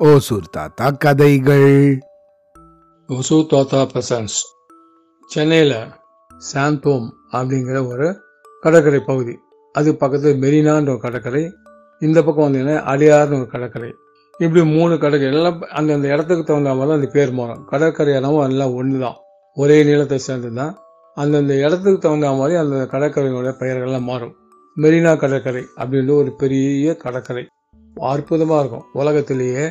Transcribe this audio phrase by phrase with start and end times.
[0.00, 2.02] ஓசூர் தாத்தா கதைகள்.
[3.08, 4.38] ஒசு தோத்தா பிரசன்ஸ்.
[5.30, 5.76] சென்னையில்
[6.30, 8.08] சாந்தோம் அப்படிங்கிற ஒரு
[8.62, 9.34] கடற்கரை பகுதி.
[9.72, 11.42] அது பக்கத்தில் மெரினான்ற ஒரு கடற்கரை
[12.00, 13.90] இந்த பக்கம் வந்தீங்கன்னா அடியார்னு ஒரு கடற்கரை.
[14.40, 17.64] இப்படி மூணு கடற்கரை எல்லாம் அந்தந்த இடத்துக்கு தகுந்த மாதிரி தான் அந்த பேர் மாறும்.
[17.64, 19.18] கடற்கரை இடமும் எல்லாம் ஒன்று தான்
[19.56, 20.74] ஒரே நீளத்தை சேர்ந்தது தான்
[21.16, 24.34] அந்தந்த இடத்துக்கு தகுந்த மாதிரி அந்த கடற்கரையோட பெயர்கள்லாம் மாறும்.
[24.76, 27.44] மெரினா கடற்கரை அப்படின்ற ஒரு பெரிய கடற்கரை.
[28.12, 28.86] அற்புதமாக இருக்கும்.
[29.00, 29.64] உலகத்திலேயே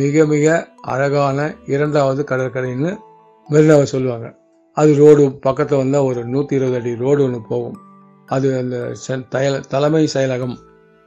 [0.00, 0.46] மிக மிக
[0.92, 1.38] அழகான
[1.74, 2.90] இரண்டாவது கடற்கரைன்னு
[3.48, 4.26] மெரினாவை சொல்லுவாங்க.
[4.76, 7.78] அது ரோடு பக்கத்தில் வந்தால் ஒரு நூற்றி இருபது அடி ரோடு ஒன்று போகும்.
[8.28, 10.56] அது அந்த சென் தயல தலைமை செயலகம்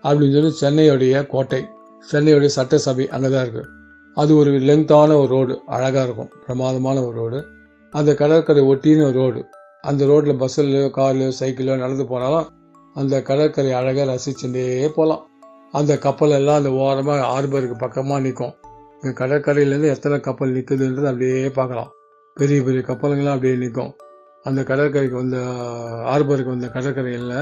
[0.03, 1.61] அப்படின்னு சொல்லி சென்னையுடைய கோட்டை
[2.07, 3.71] சென்னையுடைய சட்டசபை அங்கே தான் இருக்குது
[4.17, 7.39] அது ஒரு லெங்தான ஒரு ரோடு அழகாக இருக்கும் பிரமாதமான ஒரு ரோடு.
[7.93, 9.41] அந்த கடற்கரை ஒட்டின்னு ஒரு ரோடு
[9.83, 12.47] அந்த ரோட்டில் பஸ்ஸுலையோ கார்லையோ சைக்கிளோ நடந்து போனாலும்
[12.97, 14.63] அந்த கடற்கரை அழகாக ரசிச்சுட்டே
[14.97, 15.23] போகலாம்
[15.71, 18.53] அந்த கப்பல் எல்லாம் அந்த ஓரமாக ஹார்பருக்கு பக்கமாக நிற்கும்
[19.01, 21.89] இந்த கடற்கரையிலேருந்து எத்தனை கப்பல் நிற்குதுன்றது அப்படியே பார்க்கலாம்.
[22.37, 23.91] பெரிய பெரிய கப்பலுங்களாம் அப்படியே நிற்கும்
[24.43, 25.37] அந்த கடற்கரைக்கு வந்த
[26.09, 27.35] ஹார்பருக்கு வந்த கடற்கரையில்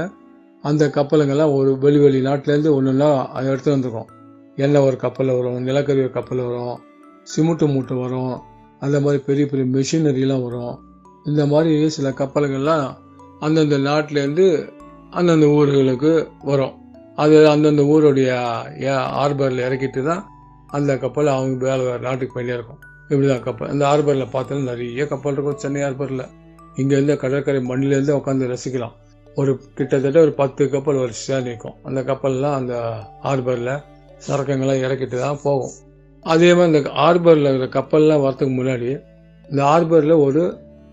[0.64, 4.08] அந்த கப்பலுங்கெல்லாம் ஒரு வெளி வெளி நாட்டிலேருந்து ஒன்று ஒன்றா அதை எடுத்து வந்திருக்கும்.
[4.56, 6.76] எண்ணெய் ஒரு கப்பல் வரும் நிலக்கரி ஒரு கப்பல் வரும்
[7.30, 8.34] சிமெண்ட்டு மூட்டை வரும்
[8.84, 10.74] அந்த மாதிரி பெரிய பெரிய மிஷினரிலாம் வரும்.
[11.24, 12.86] இந்த மாதிரி சில கப்பலுங்கள்லாம்
[13.40, 14.46] அந்தந்த நாட்டிலேருந்து
[15.18, 16.12] அந்தந்த ஊர்களுக்கு
[16.50, 16.74] வரும்.
[17.22, 18.30] அது அந்தந்த ஊருடைய
[19.18, 20.22] ஹார்பரில் இறக்கிட்டு தான்
[20.76, 22.80] அந்த கப்பல் அவங்க வேலை வேறு நாட்டுக்கு போயிட்டே இருக்கும்.
[23.10, 26.24] இப்படி தான் கப்பல் அந்த ஹார்பரில் பார்த்தோன்னா நிறைய கப்பல் இருக்கும் சென்னை ஹார்பரில்
[26.80, 28.94] இங்கேருந்து கடற்கரை மண்ணிலேருந்து உட்காந்து ரசிக்கலாம்.
[29.40, 31.76] ஒரு கிட்டத்தட்ட ஒரு பத்து கப்பல் வரிசையாக நிற்கும்.
[31.88, 32.74] அந்த கப்பல்லாம் அந்த
[33.26, 33.74] ஹார்பரில்
[34.26, 35.74] சரக்குங்கள்லாம் இறக்கிட்டு தான் போகும்.
[36.26, 38.88] அதே மாதிரி இந்த ஹார்பரில் இருக்கிற கப்பல்லாம் வரத்துக்கு முன்னாடி
[39.48, 40.42] இந்த ஹார்பரில் ஒரு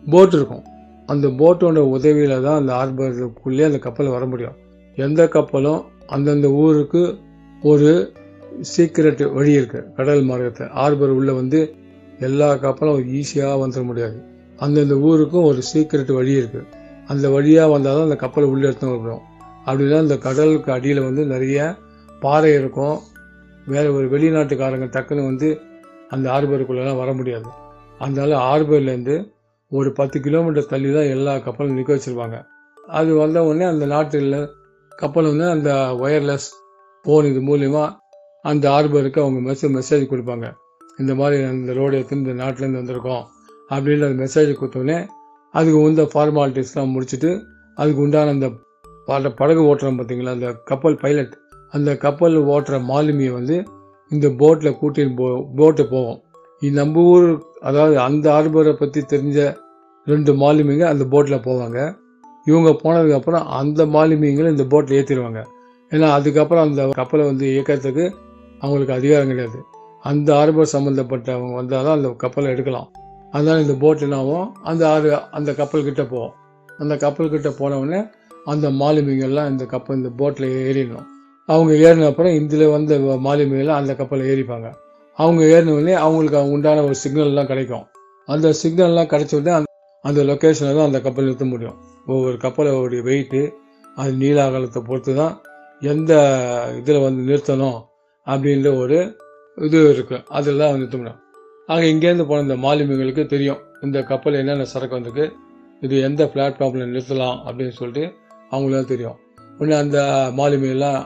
[0.04, 0.64] போட் இருக்கும்.
[1.12, 4.58] அந்த போட்டோட உதவியில் தான் அந்த ஆர்பருக்குள்ளே அந்த கப்பல் வர முடியும்.
[4.98, 5.82] எந்த கப்பலும்
[6.16, 7.02] அந்தந்த ஊருக்கு
[7.62, 7.90] ஒரு
[8.72, 10.66] சீக்கிரட் வழி இருக்குது கடல் மார்க்கத்தை.
[10.84, 11.60] ஆர்பர் உள்ளே வந்து
[12.28, 14.18] எல்லா கப்பலும் ஈஸியாக வந்துட முடியாது.
[14.64, 16.68] அந்தந்த ஊருக்கும் ஒரு சீக்கிரட் வழி இருக்குது
[17.12, 19.24] அந்த வழியாக வந்தால் தான் அந்த கப்பலை உள்ளே எடுத்து வரணும்
[19.68, 21.58] அப்படின்னா அந்த கடலுக்கு அடியில் வந்து நிறைய
[22.22, 22.98] பாறை இருக்கும்.
[23.74, 25.50] வேறு ஒரு வெளிநாட்டுக்காரங்க டக்குன்னு வந்து
[26.16, 27.50] அந்த ஆர்பருக்குள்ளெல்லாம் வர முடியாது.
[28.00, 29.16] அதனால ஆர்பர்லேருந்து
[29.78, 32.38] ஒரு பத்து கிலோமீட்டர் தள்ளி தான் எல்லா கப்பலும் நிற்க வச்சுருவாங்க
[32.98, 34.34] அது வந்த உடனே அந்த நாட்டில்
[34.92, 35.70] கப்பல் வந்து அந்த
[36.02, 36.48] ஒயர்லெஸ்
[37.06, 37.84] ஃபோன் இது மூலிமா
[38.46, 40.48] அந்த ஆர்பருக்கு அவங்க மெசேஜ் மெசேஜ் கொடுப்பாங்க.
[40.98, 43.24] இந்த மாதிரி அந்த ரோடு எடுத்து இந்த நாட்டிலேருந்து வந்திருக்கோம்
[43.70, 44.98] அப்படின்னு அந்த மெசேஜ் கொடுத்தோடனே
[45.54, 47.32] அதுக்கு உந்த ஃபார்மாலிட்டிஸ்லாம் முடிச்சுட்டு
[47.78, 48.50] அதுக்கு உண்டான அந்த
[49.08, 51.34] பட படகு ஓட்டுறோம் பார்த்தீங்களா அந்த கப்பல் பைலட்
[51.72, 53.56] அந்த கப்பல் ஓட்டுற மாலுமியை வந்து
[54.12, 56.20] இந்த போட்டில் கூட்டின்னு போ போட்டு போவோம்.
[56.62, 57.28] நம்ம ஊர்
[57.60, 59.40] அதாவது அந்த ஆர்பரை பற்றி தெரிஞ்ச
[60.06, 61.80] ரெண்டு மாலுமிங்க அந்த போட்டில் போவாங்க.
[62.46, 65.42] இவங்க போனதுக்கப்புறம் அந்த மாலுமிங்களை இந்த போட்டில் ஏற்றிடுவாங்க
[65.92, 68.06] ஏன்னா அதுக்கப்புறம் அந்த கப்பலை வந்து இயக்கிறதுக்கு
[68.62, 69.60] அவங்களுக்கு அதிகாரம் கிடையாது.
[70.04, 72.90] அந்த ஹார்பர் சம்மந்தப்பட்டவங்க வந்தால் தான் அந்த கப்பலை எடுக்கலாம்.
[73.32, 76.34] அதனால் இந்த போட் என்ன அந்த ஆறு அந்த கப்பல்கிட்ட போவோம்.
[76.70, 78.02] அந்த கப்பல்கிட்ட போனவுடனே
[78.46, 81.08] அந்த மாலுமிகள்லாம் இந்த கப்பல் இந்த போட்டில் ஏறிடணும்.
[81.46, 82.98] அவங்க ஏறின அப்புறம் இதில் வந்த
[83.28, 84.70] மாலுமிகள்லாம் அந்த கப்பலில் ஏறிப்பாங்க.
[85.20, 87.86] அவங்க ஏறினவுடனே அவங்களுக்கு உண்டான ஒரு சிக்னல்லாம் கிடைக்கும்.
[88.26, 89.54] அந்த சிக்னல்லாம் கிடைச்ச உடனே
[90.04, 91.78] அந்த- லொக்கேஷனில் தான் அந்த கப்பல் நிறுத்த முடியும்.
[92.08, 93.42] ஒவ்வொரு கப்பலோடைய வெயிட்டு
[93.96, 95.42] அது நீலாகலத்தை பொறுத்து தான்
[95.82, 96.14] எந்த
[96.78, 97.80] இதில் வந்து நிறுத்தணும்
[98.28, 98.98] அப்படின்ற ஒரு
[99.58, 101.20] இது இருக்குது அதில் தான் நிறுத்த முடியும்.
[101.68, 105.26] ஆக இங்கேருந்து போன இந்த மாலுமிகளுக்கு தெரியும் இந்த கப்பல் என்னென்ன சரக்கு வந்திருக்கு
[105.82, 108.14] இது எந்த பிளாட்ஃபார்மில் நிறுத்தலாம் அப்படின்னு சொல்லிட்டு
[108.52, 109.18] அவங்களாம் தெரியும்.
[109.58, 110.00] உடனே அந்த
[110.38, 111.02] மாலுமிகள்லாம்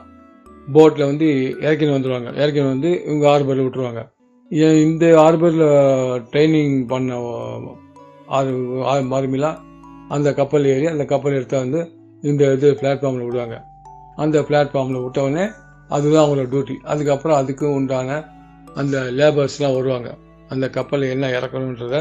[0.74, 1.26] போட்டில் வந்து
[1.62, 4.02] இறக்கின்னு வந்துடுவாங்க இறக்கின்னு வந்து இவங்க ஹார்பரில் விட்டுருவாங்க.
[4.82, 5.66] இந்த ஹார்பரில்
[6.32, 7.16] ட்ரைனிங் பண்ண
[8.28, 9.58] ஆறு மாலுமிலாம்
[10.10, 11.80] அந்த கப்பல் ஏறி அந்த கப்பல் எடுத்து வந்து
[12.22, 13.58] இந்த இது பிளாட்ஃபார்மில் விடுவாங்க.
[14.16, 15.46] அந்த பிளாட்ஃபார்மில் விட்டவுடனே
[15.88, 18.26] அதுதான் அவங்களோட டியூட்டி அதுக்கப்புறம் அதுக்கு உண்டான
[18.76, 20.10] அந்த லேபர்ஸ்லாம் வருவாங்க.
[20.48, 21.96] அந்த கப்பலில் என்ன இறக்கணுன்றத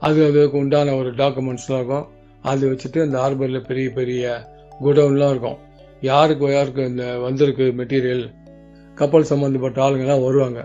[0.00, 2.06] அது அதுக்கு உண்டான ஒரு டாக்குமெண்ட்ஸ்லாம் இருக்கும்.
[2.42, 4.32] அது வச்சுட்டு அந்த ஹார்பரில் பெரிய பெரிய
[4.80, 5.58] குடவுன்லாம் இருக்கும்.
[6.00, 8.24] யாருக்கு யாருக்கு இந்த வந்திருக்கு மெட்டீரியல்
[8.94, 10.60] கப்பல் சம்மந்தப்பட்ட ஆளுங்கள்லாம் வருவாங்க.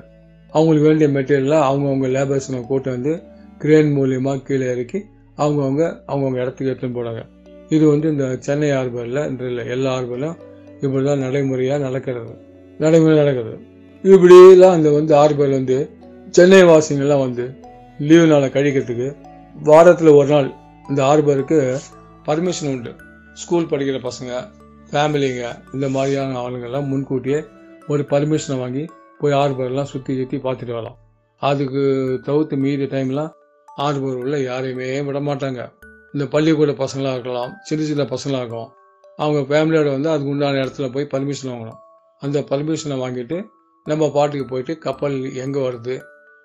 [0.52, 3.24] அவங்களுக்கு வேண்டிய மெட்டீரியல்லாம் அவங்கவுங்க லேபர்ஸ் கூட்டு வந்து
[3.62, 5.00] கிரேன் மூலியமாக கீழே இறக்கி
[5.38, 7.22] அவங்கவுங்க அவங்கவுங்க இடத்துக்கு எடுத்துன்னு போனாங்க.
[7.76, 10.38] இது வந்து இந்த சென்னை ஆர்பரில் இந்த இல்லை, எல்லா ஆர்பரிலும்
[10.84, 12.34] இப்படி தான் நடைமுறையாக நடக்கிறது.
[12.84, 13.56] நடைமுறை நடக்கிறது.
[14.04, 15.78] இப்படிலாம் அந்த வந்து ஹார்பர் வந்து
[16.38, 17.46] சென்னை வாசிங்கள்லாம் வந்து
[18.08, 19.08] லீவு நாளை கழிக்கிறதுக்கு
[19.70, 20.50] வாரத்தில் ஒரு நாள்
[20.90, 21.58] இந்த ஆர்பருக்கு
[22.28, 22.92] பர்மிஷன் உண்டு.
[23.42, 24.32] ஸ்கூல் படிக்கிற பசங்க
[24.92, 25.44] ஃபேமிலிங்க
[25.76, 27.40] இந்த மாதிரியான ஆளுங்கள்லாம் முன்கூட்டியே
[27.92, 28.84] ஒரு பர்மிஷனை வாங்கி
[29.20, 30.98] போய் ஆர்பர்லாம் சுற்றி சுற்றி பார்த்துட்டு வரலாம்.
[31.42, 31.84] அதுக்கு
[32.28, 33.34] தவிர்த்து மீதி டைம்லாம்
[33.86, 35.62] ஆறுபூர் உள்ள யாரையுமே விட மாட்டாங்க
[36.14, 38.70] இந்த பள்ளிக்கூட பசங்களாக இருக்கலாம் சின்ன சின்ன பசங்களாக இருக்கும்
[39.24, 41.80] அவங்க ஃபேமிலியோட வந்து அதுக்கு உண்டான இடத்துல போய் பர்மிஷன் வாங்கணும்.
[42.22, 43.38] அந்த பர்மிஷனை வாங்கிட்டு
[43.86, 45.96] நம்ம பாட்டுக்கு போயிட்டு கப்பல் எங்கே வருது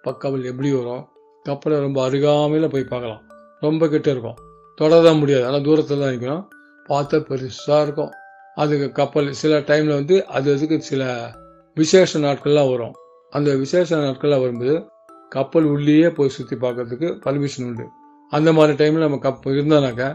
[0.04, 1.04] கப்பல் எப்படி வரும்
[1.46, 3.22] கப்பலை ரொம்ப அருகாமையில் போய் பார்க்கலாம்.
[3.60, 4.38] ரொம்ப கிட்ட இருக்கும்.
[4.80, 5.44] தொடதான் முடியாது.
[5.48, 6.44] ஆனால் தூரத்தில் தான் இருக்கணும்
[6.88, 8.12] பார்த்தா பெருசாக இருக்கும்.
[8.56, 11.02] அதுக்கு கப்பல் சில டைமில் வந்து அது அதுக்கு சில
[11.76, 12.94] விசேஷ நாட்கள்லாம் வரும்.
[13.32, 14.74] அந்த விசேஷ நாட்கள்லாம் வரும்போது
[15.28, 17.86] கப்பல் உள்ளேயே போய் சுற்றி பார்க்கறதுக்கு பர்மிஷன் உண்டு.
[18.32, 20.08] அந்த மாதிரி டைமில் நம்ம கப் இருந்தானாக்கா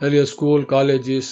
[0.00, 1.30] நிறைய ஸ்கூல் காலேஜஸ்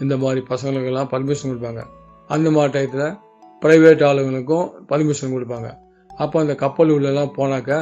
[0.00, 1.82] இந்த மாதிரி பசங்களுக்கெல்லாம் பர்மிஷன் கொடுப்பாங்க.
[2.28, 3.16] அந்த மாதிரி டயத்தில்
[3.62, 5.68] ப்ரைவேட் ஆளுங்களுக்கும் பர்மிஷன் கொடுப்பாங்க.
[6.10, 7.78] அப்போ அந்த கப்பல் உள்ளெல்லாம் போனாக்கா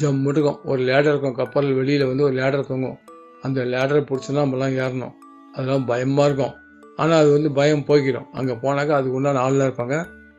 [0.00, 0.58] ஜம்மு இருக்கும்.
[0.64, 1.34] ஒரு லேடர் இருக்கும்.
[1.34, 2.98] கப்பல் வெளியில் வந்து ஒரு லேடர் தொங்கும்.
[3.42, 5.14] அந்த லேடரை பிடிச்சினா நம்மலாம் ஏறணும்.
[5.52, 6.54] அதெல்லாம் பயமாக இருக்கும்.
[6.96, 8.28] ஆனால் அது வந்து பயம் போய்க்கிடும்.
[8.32, 9.96] அங்கே போனாக்கா அதுக்கு உண்டான ஆள்லாம் இருப்பாங்க.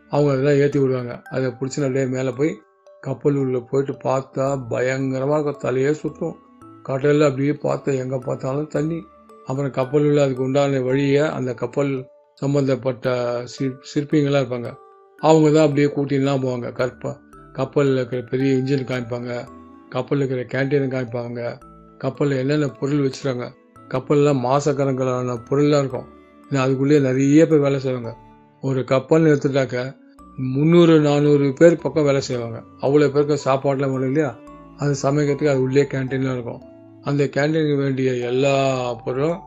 [0.09, 1.21] அவங்க அதெல்லாம் ஏற்றி விடுவாங்க.
[1.29, 2.51] அதை பிடிச்சி அப்படியே மேலே போய்
[3.01, 6.37] கப்பல் உள்ள போயிட்டு பார்த்தா பயங்கரமாக இருக்கும் தலையே சுற்றும்
[6.83, 9.05] கடலில் அப்படியே பார்த்தா எங்கே பார்த்தாலும் தண்ணி.
[9.45, 13.13] அப்புறம் கப்பல் உள்ள அதுக்கு உண்டான வழியை அந்த கப்பல் சம்மந்தப்பட்ட
[13.45, 14.77] சிற் சிற்பிங்களாக இருப்பாங்க.
[15.19, 16.71] அவங்க தான் அப்படியே கூட்டின்லாம் போவாங்க.
[16.71, 17.17] கற்ப
[17.53, 19.45] கப்பலில் இருக்கிற பெரிய இன்ஜின் காமிப்பாங்க.
[19.89, 21.57] கப்பலில் இருக்கிற கேன்டீன் காமிப்பாங்க.
[21.97, 23.47] கப்பலில் என்னென்ன பொருள் வச்சுருக்காங்க.
[23.89, 26.07] கப்பல்லாம் மாசக்கணக்கான பொருள்லாம் இருக்கும்.
[26.49, 28.15] ஏன்னா அதுக்குள்ளேயே நிறைய பேர் வேலை செய்வாங்க.
[28.61, 29.98] ஒரு கப்பல்னு எடுத்துட்டாக்க
[30.39, 32.63] முந்நூறு நானூறு பேர் பக்கம் வேலை செய்வாங்க.
[32.81, 34.35] அவ்வளோ பேருக்கு சாப்பாடெலாம் வரும் இல்லையா?
[34.77, 36.61] அது சமைக்கிறதுக்கு அது உள்ளே கேன்டீனில் இருக்கும்.
[37.01, 39.39] அந்த கேன்டீனுக்கு வேண்டிய எல்லா பொருளும்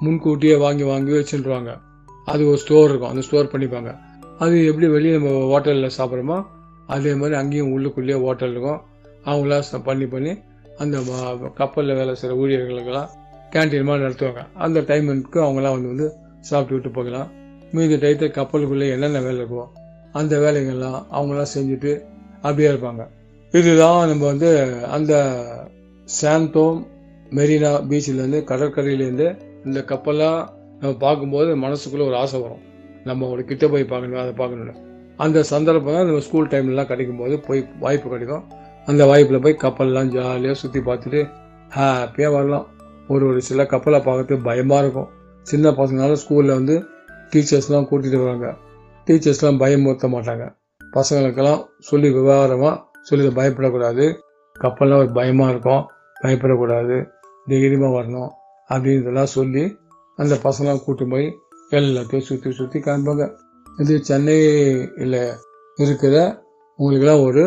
[0.00, 1.80] முன்கூட்டியே வாங்கி வாங்கி வச்சுருவாங்க.
[2.24, 3.08] அது ஒரு ஸ்டோர் இருக்கும்.
[3.08, 3.98] அந்த ஸ்டோர் பண்ணிப்பாங்க.
[4.38, 6.46] அது எப்படி வெளியே நம்ம ஹோட்டலில் சாப்பிட்றோமோ
[6.86, 8.80] அதே மாதிரி அங்கேயும் உள்ளுக்குள்ளேயே ஹோட்டல் இருக்கும்.
[9.24, 10.42] அவங்களாம் பண்ணி பண்ணி
[10.78, 10.98] அந்த
[11.54, 13.08] கப்பலில் வேலை செய்கிற ஊழியர்களுக்கெல்லாம்
[13.52, 14.46] கேன்டீன் மாதிரி நடத்துவாங்க.
[14.54, 17.30] அந்த டைமுக்கு அவங்களாம் வந்து வந்து சாப்பிட்டு விட்டு போகலாம்.
[17.72, 19.78] மீதி டயத்தை கப்பலுக்குள்ளே என்னென்ன வேலை இருக்கும்
[20.12, 21.92] அந்த வேலைகள்லாம் அவங்களாம் செஞ்சுட்டு
[22.42, 23.02] அப்படியே இருப்பாங்க.
[23.52, 24.50] இதுதான் நம்ம வந்து
[24.90, 25.12] அந்த
[26.08, 26.78] சாந்தோம்
[27.36, 29.26] மெரினா பீச்சிலேருந்து கடற்கரையிலேருந்து
[29.64, 30.40] இந்த கப்பல்லாம்
[30.80, 32.62] நம்ம பார்க்கும்போது மனசுக்குள்ளே ஒரு ஆசை வரும்.
[33.04, 34.74] நம்ம ஒரு கிட்ட போய் பார்க்கணும் அதை பார்க்கணும்னு.
[35.16, 38.44] அந்த சந்தர்ப்பம் தான் நம்ம ஸ்கூல் டைம்லலாம் கிடைக்கும்போது போய் வாய்ப்பு கிடைக்கும்.
[38.86, 41.20] அந்த வாய்ப்பில் போய் கப்பல்லாம் ஜாலியாக சுற்றி பார்த்துட்டு
[41.76, 42.66] ஹாப்பியாக வரலாம்.
[43.08, 45.08] ஒரு ஒரு சில கப்பலை பார்க்கறதுக்கு பயமாக இருக்கும்.
[45.42, 46.76] சின்ன பசங்களால ஸ்கூலில் வந்து
[47.32, 48.48] டீச்சர்ஸ்லாம் கூட்டிகிட்டு வருவாங்க.
[49.10, 50.44] டீச்சர்ஸ்லாம் பயமுறுத்த மாட்டாங்க.
[50.96, 54.06] பசங்களுக்கெல்லாம் சொல்லி விவகாரமாக சொல்லி பயப்படக்கூடாது.
[54.60, 55.86] கப்பல்லாம் ஒரு பயமாக இருக்கும்.
[56.22, 56.96] பயப்படக்கூடாது.
[57.46, 58.30] தைரியமாக வரணும்
[58.70, 59.78] அப்படின்றதெல்லாம் சொல்லி
[60.18, 61.38] அந்த பசங்களாம் கூட்டி போய்
[61.70, 63.24] எல்லாத்தையும் சுற்றி சுற்றி காமிப்பாங்க
[63.78, 65.18] இது சென்னையில்
[65.78, 66.14] இருக்கிற
[66.78, 67.42] உங்களுக்கெல்லாம் ஒரு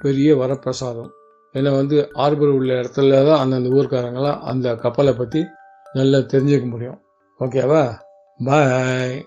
[0.00, 1.10] பெரிய வரப்பிரசாதம்.
[1.54, 5.42] ஏன்னா வந்து ஆர்பர் உள்ள இடத்துல தான் அந்தந்த ஊர்க்காரங்களாம் அந்த கப்பலை பற்றி
[5.94, 7.00] நல்லா தெரிஞ்சுக்க முடியும்.
[7.40, 7.82] ஓகேவா?
[8.40, 9.26] பாய்.